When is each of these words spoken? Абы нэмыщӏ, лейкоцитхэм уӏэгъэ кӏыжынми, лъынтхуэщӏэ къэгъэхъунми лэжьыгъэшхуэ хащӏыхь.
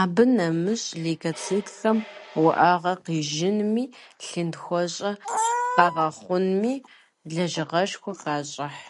Абы 0.00 0.24
нэмыщӏ, 0.36 0.86
лейкоцитхэм 1.02 1.98
уӏэгъэ 2.44 2.94
кӏыжынми, 3.04 3.84
лъынтхуэщӏэ 4.26 5.12
къэгъэхъунми 5.74 6.74
лэжьыгъэшхуэ 7.32 8.12
хащӏыхь. 8.20 8.82